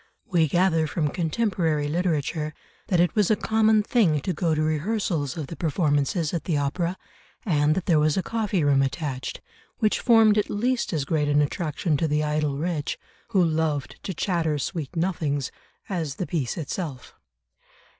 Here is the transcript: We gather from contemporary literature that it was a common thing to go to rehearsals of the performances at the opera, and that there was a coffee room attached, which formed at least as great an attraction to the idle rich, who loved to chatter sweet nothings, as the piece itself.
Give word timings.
We 0.25 0.47
gather 0.47 0.87
from 0.87 1.09
contemporary 1.09 1.87
literature 1.87 2.55
that 2.87 2.99
it 2.99 3.13
was 3.13 3.29
a 3.29 3.35
common 3.35 3.83
thing 3.83 4.19
to 4.21 4.33
go 4.33 4.55
to 4.55 4.63
rehearsals 4.63 5.37
of 5.37 5.45
the 5.45 5.55
performances 5.55 6.33
at 6.33 6.45
the 6.45 6.57
opera, 6.57 6.97
and 7.45 7.75
that 7.75 7.85
there 7.85 7.99
was 7.99 8.17
a 8.17 8.23
coffee 8.23 8.63
room 8.63 8.81
attached, 8.81 9.41
which 9.77 9.99
formed 9.99 10.39
at 10.39 10.49
least 10.49 10.91
as 10.91 11.05
great 11.05 11.27
an 11.27 11.39
attraction 11.39 11.97
to 11.97 12.07
the 12.07 12.23
idle 12.23 12.57
rich, 12.57 12.97
who 13.27 13.45
loved 13.45 13.99
to 14.01 14.11
chatter 14.15 14.57
sweet 14.57 14.95
nothings, 14.95 15.51
as 15.87 16.15
the 16.15 16.25
piece 16.25 16.57
itself. 16.57 17.13